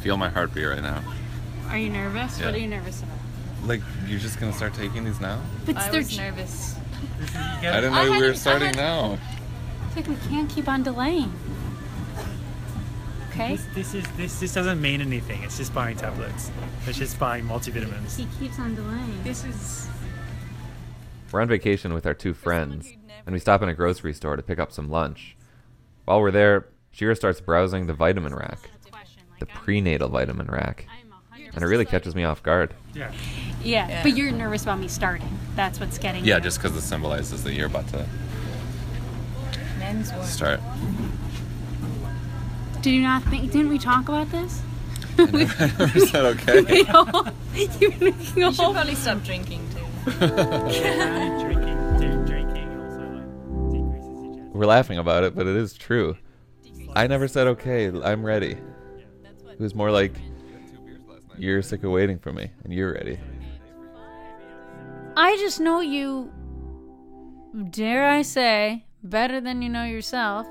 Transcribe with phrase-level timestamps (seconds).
[0.00, 1.02] feel my heartbeat right now.
[1.68, 2.38] Are you nervous?
[2.38, 2.46] Yeah.
[2.46, 3.16] What are you nervous about?
[3.64, 5.40] Like, you're just gonna start taking these now?
[5.66, 6.76] But I they're was nervous.
[7.36, 9.18] I didn't know I we had- were starting had- now.
[9.88, 11.32] It's like we can't keep on delaying.
[13.30, 13.56] Okay?
[13.56, 15.42] This, this is this this doesn't mean anything.
[15.42, 16.50] It's just buying tablets.
[16.86, 18.16] It's just buying multivitamins.
[18.16, 19.22] He keeps on delaying.
[19.22, 19.88] This is
[21.32, 22.92] We're on vacation with our two friends,
[23.26, 25.36] and we stop in a grocery store to pick up some lunch.
[26.04, 28.70] While we're there, Shira starts browsing the vitamin rack,
[29.38, 30.86] the prenatal vitamin rack,
[31.54, 32.74] and it really catches me off guard.
[32.94, 33.12] Yeah.
[33.62, 34.02] Yeah, Yeah.
[34.02, 35.38] but you're nervous about me starting.
[35.56, 36.42] That's what's getting Yeah, you.
[36.42, 38.06] just because it symbolizes that you're about to
[39.78, 40.24] men's one.
[40.26, 40.60] start.
[42.82, 43.50] Did you not think?
[43.50, 44.60] Didn't we talk about this?
[45.18, 46.60] I never said okay.
[46.76, 50.10] You know, you've been making You should probably stop drinking too.
[50.12, 53.00] Apparently drinking, dr- drinking also
[53.72, 54.50] decreases your.
[54.54, 56.16] We're laughing about it, but it is true.
[56.94, 58.56] I never said okay, I'm ready.
[59.58, 60.14] It was more like,
[61.36, 63.18] you're sick of waiting for me, and you're ready.
[65.16, 66.30] I just know you.
[67.70, 70.46] Dare I say, better than you know yourself.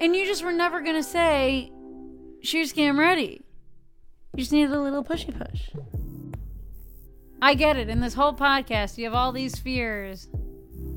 [0.00, 1.70] And you just were never gonna say,
[2.42, 3.44] "Sheer scam ready."
[4.34, 5.68] You just needed a little pushy push.
[7.42, 7.90] I get it.
[7.90, 10.28] In this whole podcast, you have all these fears.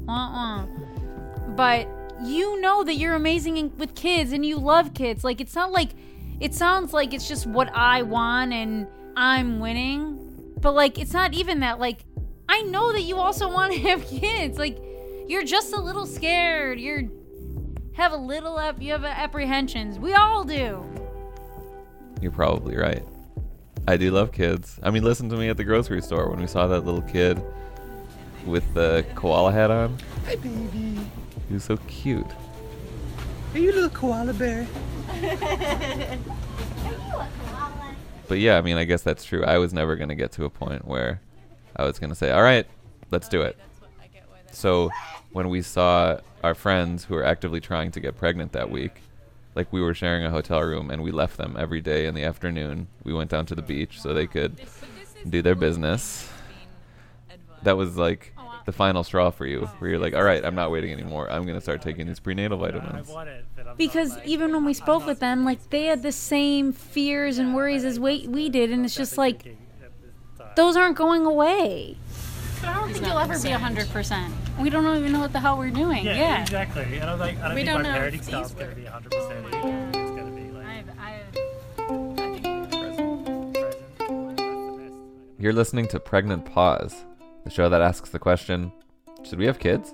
[0.07, 0.65] Uh-uh.
[1.49, 1.89] But
[2.23, 5.23] you know that you're amazing with kids and you love kids.
[5.23, 5.89] Like, it's not like,
[6.43, 10.19] it sounds like it's just what I want and I'm winning.
[10.59, 11.79] But, like, it's not even that.
[11.79, 12.03] Like,
[12.49, 14.57] I know that you also want to have kids.
[14.57, 14.77] Like,
[15.25, 16.81] you're just a little scared.
[16.81, 17.03] You're,
[17.93, 19.97] have a little, ap- you have apprehensions.
[19.97, 20.83] We all do.
[22.21, 23.03] You're probably right.
[23.87, 24.81] I do love kids.
[24.83, 27.41] I mean, listen to me at the grocery store when we saw that little kid
[28.45, 29.97] with the koala hat on.
[30.25, 30.99] Hi, baby.
[31.47, 32.27] He was so cute.
[33.53, 34.67] Are you a little koala bear?
[38.27, 39.43] But yeah, I mean, I guess that's true.
[39.43, 41.21] I was never going to get to a point where
[41.75, 42.65] I was going to say, all right,
[43.11, 43.59] let's do it.
[44.51, 44.89] So
[45.33, 49.01] when we saw our friends who were actively trying to get pregnant that week,
[49.55, 52.23] like we were sharing a hotel room and we left them every day in the
[52.23, 52.87] afternoon.
[53.03, 54.59] We went down to the beach so they could
[55.29, 56.29] do their business.
[57.63, 58.33] That was like
[58.65, 61.29] the final straw for you, where you're like, all right, I'm not waiting anymore.
[61.31, 63.09] I'm going to start taking these prenatal vitamins.
[63.09, 66.01] want it, but I'm not, Because even when we spoke with them, like they had
[66.03, 69.91] the same fears and worries as we, we did, and it's just like drinking at
[70.01, 70.47] this time.
[70.55, 71.97] those aren't going away.
[72.61, 74.33] But I don't think you'll ever be hundred percent.
[74.57, 76.05] We don't even know what the hell we're doing.
[76.05, 76.41] Yeah, Yeah.
[76.43, 76.83] exactly.
[76.99, 78.75] And I'm like, I don't We think don't my know parenting if style's going to
[78.75, 79.45] be 100 percent.
[79.45, 81.33] It's going to be like I've, I've,
[82.69, 83.53] present.
[83.53, 84.95] That's the best.
[85.39, 87.03] You're listening to Pregnant Pause,
[87.43, 88.71] the show that asks the question
[89.23, 89.93] Should we have kids?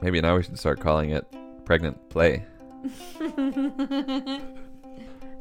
[0.00, 1.26] Maybe now we should start calling it
[1.64, 2.44] Pregnant Play.
[2.82, 3.26] but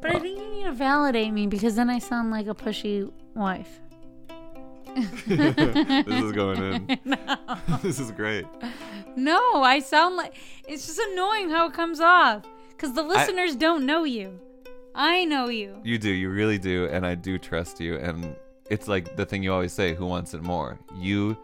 [0.03, 3.79] I think you need to validate me because then I sound like a pushy wife.
[5.27, 6.99] this is going in.
[7.83, 8.45] this is great.
[9.15, 10.33] No, I sound like
[10.67, 14.39] it's just annoying how it comes off because the listeners don't know you.
[14.95, 15.79] I know you.
[15.83, 17.97] You do, you really do, and I do trust you.
[17.97, 18.35] And
[18.69, 20.79] it's like the thing you always say who wants it more?
[20.95, 21.37] You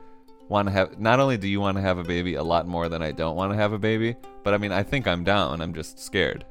[0.50, 2.89] want to have, not only do you want to have a baby a lot more
[2.89, 5.62] than I don't want to have a baby, but I mean, I think I'm down.
[5.62, 6.45] I'm just scared.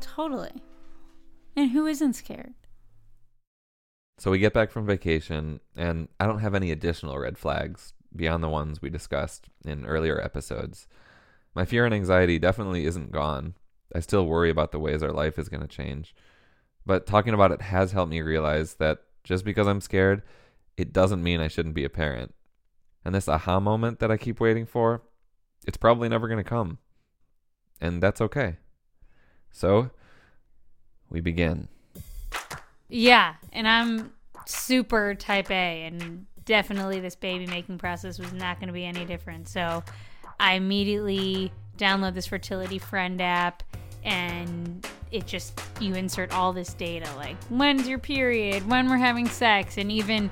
[0.00, 0.52] Totally.
[1.56, 2.54] And who isn't scared?
[4.18, 8.42] So we get back from vacation, and I don't have any additional red flags beyond
[8.42, 10.88] the ones we discussed in earlier episodes.
[11.54, 13.54] My fear and anxiety definitely isn't gone.
[13.94, 16.14] I still worry about the ways our life is going to change.
[16.84, 20.22] But talking about it has helped me realize that just because I'm scared,
[20.78, 22.34] it doesn't mean I shouldn't be a parent.
[23.04, 25.02] And this aha moment that I keep waiting for,
[25.66, 26.78] it's probably never going to come.
[27.78, 28.56] And that's okay.
[29.52, 29.90] So,
[31.10, 31.68] we begin.
[32.88, 34.14] Yeah, and I'm
[34.46, 39.04] super type A, and definitely this baby making process was not going to be any
[39.04, 39.46] different.
[39.46, 39.84] So
[40.40, 43.62] I immediately download this fertility friend app,
[44.02, 49.28] and it just you insert all this data like when's your period, when we're having
[49.28, 50.30] sex, and even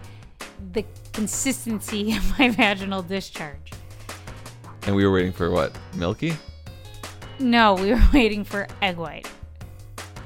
[0.73, 3.73] the consistency of my vaginal discharge.
[4.87, 5.77] And we were waiting for what?
[5.95, 6.35] Milky?
[7.39, 9.29] No, we were waiting for egg white.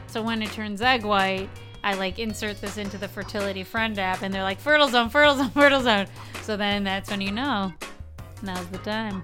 [0.06, 1.48] So when it turns egg white,
[1.82, 5.36] I like insert this into the fertility friend app and they're like fertile zone, fertile
[5.36, 6.06] zone, fertile zone.
[6.42, 7.72] So then that's when you know
[8.42, 9.22] now's the time.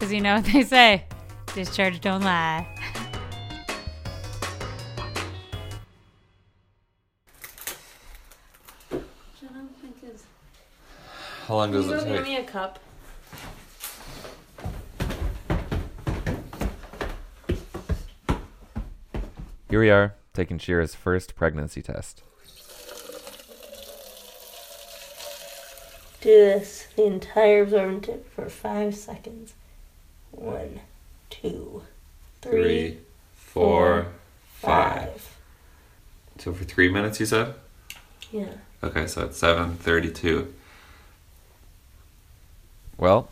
[0.00, 1.04] Cuz you know what they say,
[1.54, 2.66] discharge don't lie.
[11.46, 12.12] How long does it take?
[12.12, 12.78] Give me a cup?
[19.70, 22.22] Here we are, taking Shira's first pregnancy test.
[26.20, 29.54] Do this the entire absorbent tip for five seconds.
[30.32, 30.80] One,
[31.30, 31.82] two,
[32.42, 32.98] three,
[33.34, 34.08] four,
[34.52, 35.38] five.
[36.38, 37.54] So for three minutes, you said?
[38.32, 38.52] Yeah.
[38.82, 40.50] Okay, so it's 7.32.
[42.96, 43.28] Well,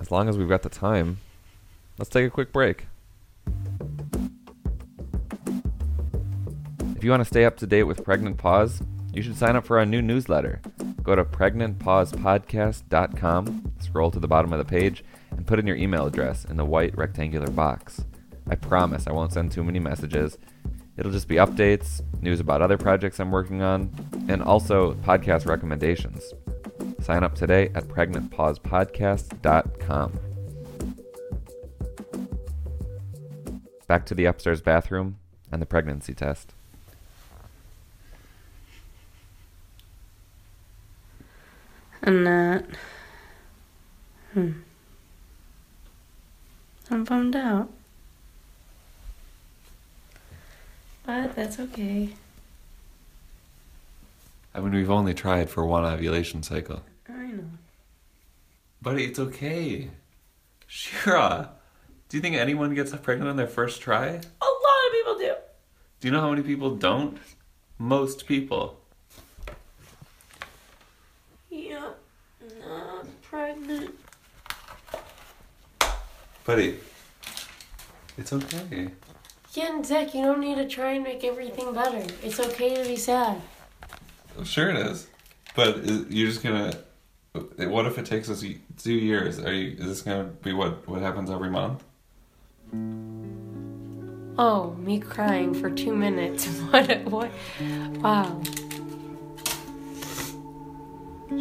[0.00, 1.18] as long as we've got the time,
[1.98, 2.86] let's take a quick break.
[6.96, 8.82] If you want to stay up to date with Pregnant Pause,
[9.12, 10.60] you should sign up for our new newsletter.
[11.02, 16.06] Go to pregnantpausepodcast.com, scroll to the bottom of the page, and put in your email
[16.06, 18.04] address in the white rectangular box.
[18.48, 20.38] I promise I won't send too many messages.
[21.00, 23.90] It'll just be updates, news about other projects I'm working on,
[24.28, 26.34] and also podcast recommendations.
[27.00, 30.20] Sign up today at pregnantpausepodcast.com.
[33.86, 35.16] Back to the upstairs bathroom
[35.50, 36.52] and the pregnancy test.
[42.02, 42.64] I'm not.
[44.34, 44.50] Hmm.
[46.90, 47.70] I'm bummed out.
[51.10, 52.10] But that's okay.
[54.54, 56.82] I mean, we've only tried for one ovulation cycle.
[57.08, 57.50] I know.
[58.80, 59.90] Buddy, it's okay.
[60.68, 61.50] Shira,
[62.08, 64.06] do you think anyone gets pregnant on their first try?
[64.06, 65.34] A lot of people do.
[65.98, 67.18] Do you know how many people don't?
[67.76, 68.78] Most people.
[71.50, 71.90] Yeah.
[72.64, 73.96] Not pregnant.
[76.44, 76.78] Buddy,
[78.16, 78.92] it's okay.
[79.52, 82.04] Yeah, and Zach, you don't need to try and make everything better.
[82.22, 83.40] It's okay to be sad.
[84.44, 85.08] Sure it is.
[85.56, 86.72] But is, you're just gonna.
[87.56, 88.44] What if it takes us
[88.78, 89.40] two years?
[89.40, 89.76] Are you?
[89.76, 91.82] Is this gonna be what what happens every month?
[94.38, 96.46] Oh, me crying for two minutes.
[96.70, 97.04] What?
[97.06, 97.30] What?
[97.98, 98.40] Wow.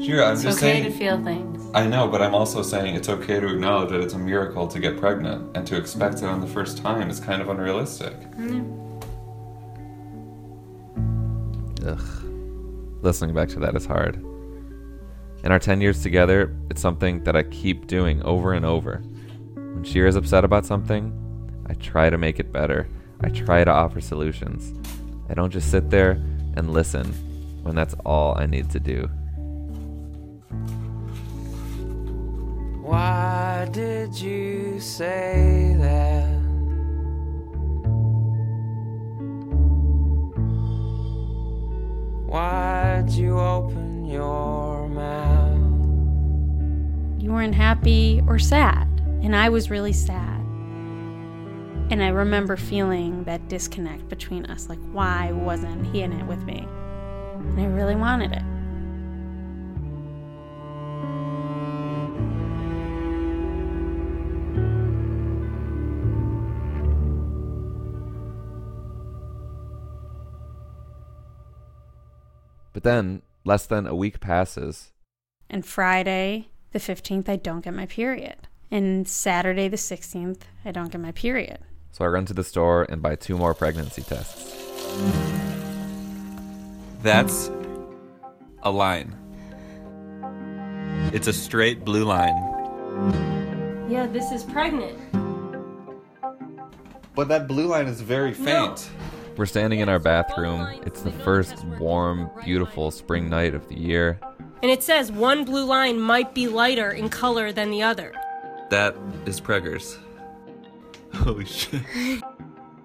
[0.05, 0.83] Sure, I'm It's just okay saying.
[0.85, 1.65] to feel things.
[1.73, 4.79] I know, but I'm also saying it's okay to acknowledge that it's a miracle to
[4.79, 8.13] get pregnant, and to expect it on the first time is kind of unrealistic.
[8.37, 8.75] Mm-hmm.
[11.87, 13.01] Ugh.
[13.01, 14.15] Listening back to that is hard.
[15.43, 19.01] In our 10 years together, it's something that I keep doing over and over.
[19.53, 21.13] When Shira's upset about something,
[21.67, 22.87] I try to make it better.
[23.21, 24.73] I try to offer solutions.
[25.29, 26.11] I don't just sit there
[26.55, 27.05] and listen
[27.63, 29.09] when that's all I need to do.
[32.81, 36.39] Why did you say that?
[42.25, 45.57] Why'd you open your mouth?
[47.21, 48.87] You weren't happy or sad,
[49.21, 50.39] and I was really sad.
[51.91, 56.43] And I remember feeling that disconnect between us like, why wasn't he in it with
[56.43, 56.67] me?
[57.35, 58.43] And I really wanted it.
[72.79, 74.93] But then, less than a week passes.
[75.49, 78.47] And Friday, the 15th, I don't get my period.
[78.71, 81.57] And Saturday, the 16th, I don't get my period.
[81.91, 84.55] So I run to the store and buy two more pregnancy tests.
[87.03, 87.51] That's
[88.63, 89.13] a line.
[91.11, 92.37] It's a straight blue line.
[93.89, 94.97] Yeah, this is pregnant.
[97.13, 98.89] But that blue line is very faint.
[99.39, 100.67] We're standing in our bathroom.
[100.85, 104.19] It's the first warm, beautiful spring night of the year.
[104.61, 108.11] And it says one blue line might be lighter in color than the other.
[108.69, 109.97] That is Preggers.
[111.13, 111.81] Holy shit.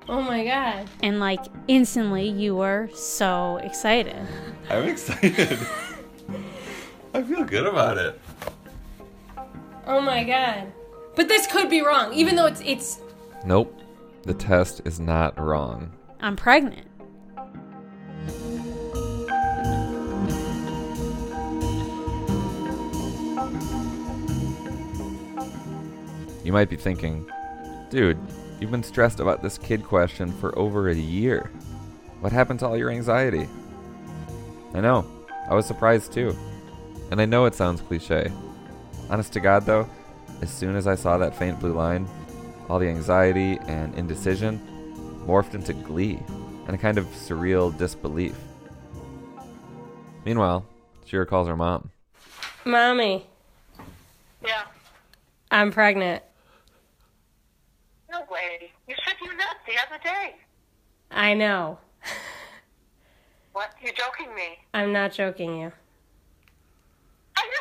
[0.08, 0.88] Oh my god.
[1.02, 4.25] And like instantly, you were so excited.
[4.70, 5.58] I'm excited.
[7.14, 8.20] I feel good about it.
[9.88, 10.73] Oh my god.
[11.16, 13.00] But this could be wrong, even though it's it's
[13.44, 13.76] Nope.
[14.23, 15.90] The test is not wrong.
[16.25, 16.87] I'm pregnant.
[26.43, 27.31] You might be thinking,
[27.90, 28.16] dude,
[28.59, 31.50] you've been stressed about this kid question for over a year.
[32.21, 33.47] What happened to all your anxiety?
[34.73, 35.04] I know.
[35.50, 36.35] I was surprised too.
[37.11, 38.33] And I know it sounds cliche.
[39.11, 39.87] Honest to God, though,
[40.40, 42.09] as soon as I saw that faint blue line,
[42.71, 44.59] all the anxiety and indecision
[45.26, 46.19] morphed into glee
[46.66, 48.37] and a kind of surreal disbelief.
[50.25, 50.64] Meanwhile,
[51.07, 51.90] Shira calls her mom.
[52.64, 53.26] Mommy,
[54.43, 54.62] Yeah.
[55.50, 56.23] I'm pregnant.
[58.11, 58.71] No way.
[58.88, 60.37] You said you nuts the other day.
[61.11, 61.78] I know.
[63.52, 63.73] What?
[63.83, 64.59] You're joking me.
[64.73, 65.66] I'm not joking you.
[67.37, 67.61] Are you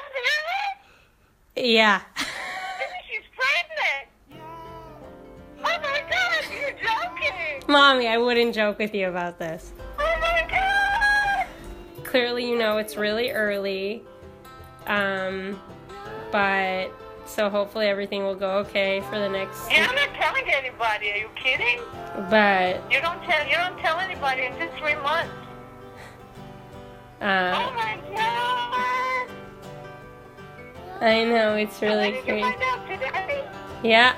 [1.56, 1.72] serious?
[1.74, 2.02] Yeah.
[7.74, 9.74] Mommy, I wouldn't joke with you about this.
[9.98, 12.06] Oh my god.
[12.06, 14.04] Clearly, you know it's really early.
[14.86, 15.60] Um,
[16.32, 16.92] but
[17.26, 19.72] so hopefully everything will go okay for the next.
[19.72, 21.12] Yeah, I'm not telling anybody.
[21.14, 21.80] Are you kidding?
[22.30, 23.48] But You don't tell.
[23.48, 25.34] You don't tell anybody until three months.
[27.22, 29.30] uh, Oh my god.
[31.02, 32.42] I know it's really crazy.
[32.44, 33.44] find out today?
[33.84, 34.16] Yeah.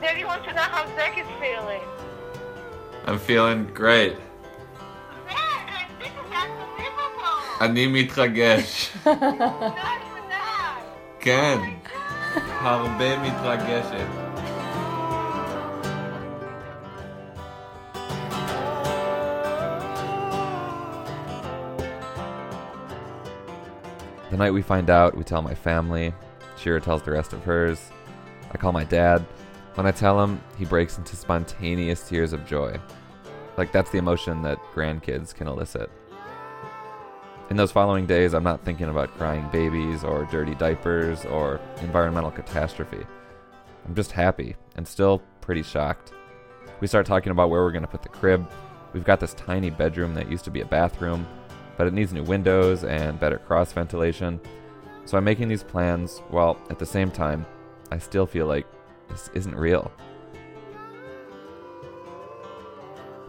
[0.00, 1.80] Daddy wants to know how Zach is feeling.
[3.06, 4.16] I'm feeling great.
[5.28, 7.38] Zach, this is unbelievable.
[7.60, 8.90] אני מתרגש.
[9.04, 10.80] Not even that.
[11.20, 11.58] כן.
[12.62, 14.06] הרבה מתרגשת.
[24.30, 26.12] The night we find out, we tell my family.
[26.56, 27.92] Shira tells the rest of hers.
[28.52, 29.24] I call my dad.
[29.75, 32.79] When I tell him, he breaks into spontaneous tears of joy.
[33.57, 35.89] Like that's the emotion that grandkids can elicit.
[37.49, 42.29] In those following days, I'm not thinking about crying babies or dirty diapers or environmental
[42.29, 43.05] catastrophe.
[43.87, 46.13] I'm just happy and still pretty shocked.
[46.79, 48.47] We start talking about where we're going to put the crib.
[48.93, 51.27] We've got this tiny bedroom that used to be a bathroom,
[51.75, 54.39] but it needs new windows and better cross ventilation.
[55.05, 57.45] So I'm making these plans while at the same time,
[57.91, 58.67] I still feel like
[59.19, 59.91] this isn't real.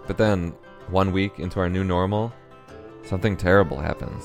[0.07, 0.55] But then,
[0.89, 2.33] one week into our new normal,
[3.05, 4.25] something terrible happens.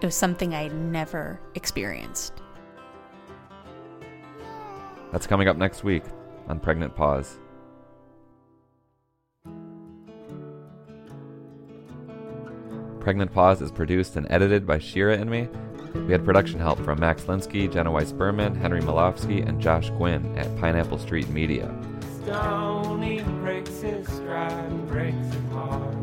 [0.00, 2.34] It was something I'd never experienced.
[5.12, 6.04] That's coming up next week
[6.48, 7.36] on Pregnant Pause.
[13.00, 15.48] Pregnant Pause is produced and edited by Shira and me.
[15.94, 20.36] We had production help from Max Linsky, Jenna Weiss Berman, Henry Molofsky, and Josh Gwynn
[20.38, 21.74] at Pineapple Street Media.
[22.22, 25.96] Stony breaks his stride, breaks his heart.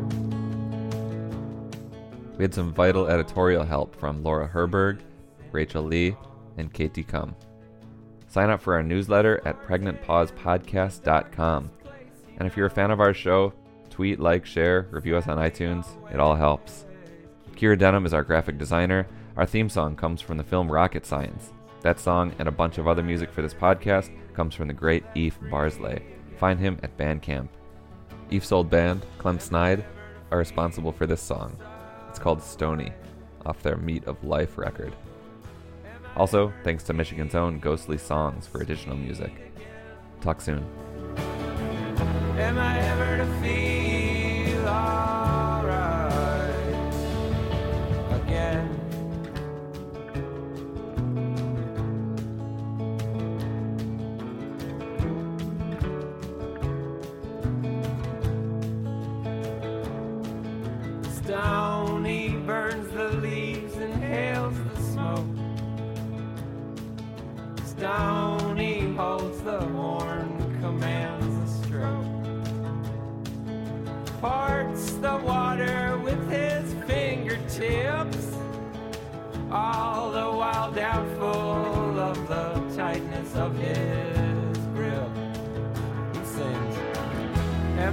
[2.36, 5.00] We had some vital editorial help from Laura Herberg,
[5.50, 6.16] Rachel Lee,
[6.56, 7.34] and Katie Cum.
[8.28, 11.70] Sign up for our newsletter at pregnantpausepodcast.com.
[12.36, 13.52] And if you're a fan of our show,
[13.90, 15.86] tweet, like, share, review us on iTunes.
[16.12, 16.84] It all helps.
[17.56, 19.08] Kira Denham is our graphic designer.
[19.38, 21.52] Our theme song comes from the film Rocket Science.
[21.82, 25.04] That song and a bunch of other music for this podcast comes from the great
[25.14, 26.02] Eef Barzelay.
[26.38, 27.48] Find him at Bandcamp.
[28.32, 29.84] Eef's old band, Clem Snide,
[30.32, 31.56] are responsible for this song.
[32.10, 32.92] It's called Stony,
[33.46, 34.92] off their Meat of Life record.
[36.16, 39.52] Also, thanks to Michigan's own Ghostly Songs for additional music.
[40.20, 40.66] Talk soon.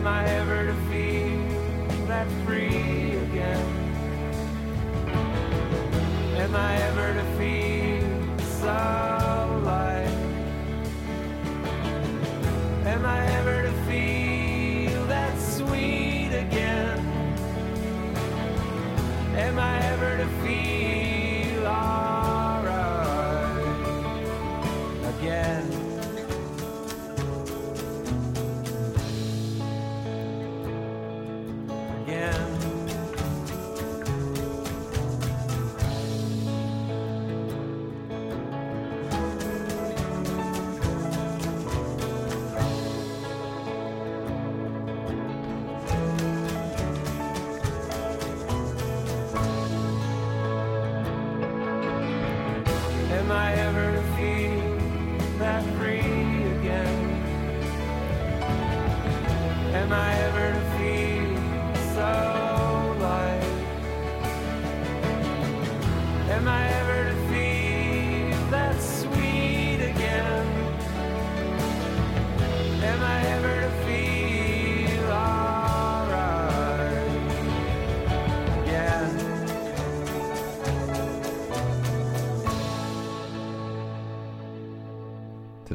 [0.06, 3.66] Am I ever to feel that free again?
[6.38, 10.08] Am I ever to feel so light?
[12.86, 17.00] Am I ever to feel that sweet again?
[19.36, 20.95] Am I ever to feel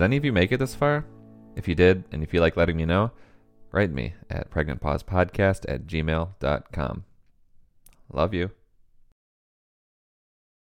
[0.00, 1.04] Did any of you make it this far?
[1.56, 3.10] If you did, and if you like letting me know,
[3.70, 7.04] write me at pregnantpausepodcast at gmail.com.
[8.10, 8.50] Love you.